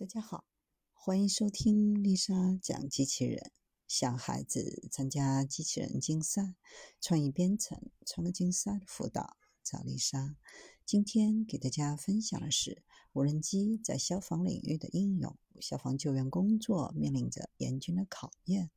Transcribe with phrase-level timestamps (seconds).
[0.00, 0.46] 大家好，
[0.94, 3.52] 欢迎收听丽莎讲机器人。
[3.86, 6.54] 小孩子参加机器人竞赛、
[7.02, 10.38] 创意编程、创客竞赛的辅导，找丽莎。
[10.86, 12.82] 今天给大家分享的是
[13.12, 15.36] 无人机在消防领域的应用。
[15.60, 18.70] 消防救援工作面临着严峻的考验，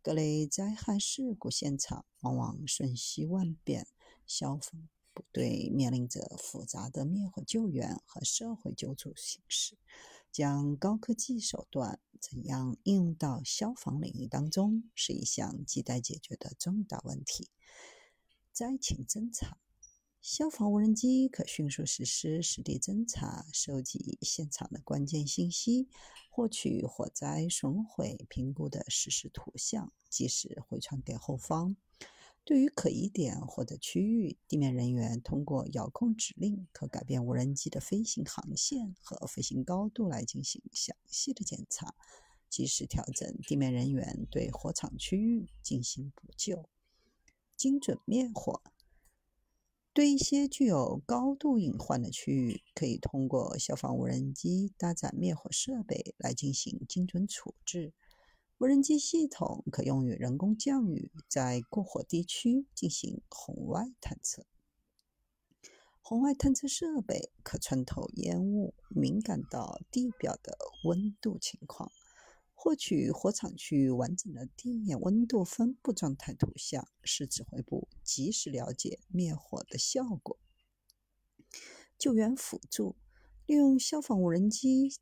[0.00, 3.86] 各类灾害事故现场往往瞬息万变，
[4.26, 9.76] 消防部队面临着复杂的灭火救援和社会救助形势。
[10.32, 17.48] 将高科技手段怎样应用到消防领域当中，是一项亟待解决的重大问题。
[18.52, 19.58] 灾情侦查，
[20.20, 25.88] 消防无人机可迅速实施实地侦查，收集现场的关键信息，
[26.30, 31.74] 获取火灾损毁评估的实时图像，及时回传给后方。
[32.50, 41.94] 对于可疑点或者区域，地面人员通过遥控指令，可改变无人机的飞行航线和飞行高度来进行详细的检查，
[42.48, 46.68] 及时调整地面人员对火场区域进行补救。
[47.56, 48.60] 精准灭火，
[49.92, 57.92] 对一些具有高度隐患的区域，可以通过消防无人机搭载灭火设备来进行精准处置。
[58.60, 64.44] 无人机系统可用于人工降雨，在过火地区进行红外探测。
[66.02, 71.90] 红外探测设备可穿透烟雾，敏感到地表的温度情况，
[72.54, 80.38] 获取火场区域完整的地面温度分布状态图像，使指挥部及时了解灭火的效果。
[81.98, 82.96] 救援辅助，
[83.46, 84.92] 利用消防无人机。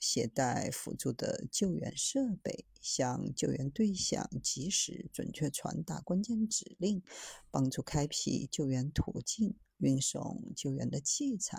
[0.00, 7.02] 携带辅助的救援设备，向救援对象及时、准确传达关键指令，
[7.50, 11.58] 帮助开辟救援途径、运送救援的器材，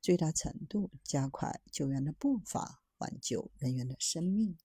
[0.00, 4.58] 最大程度加快救援的步伐，挽救人员的生命。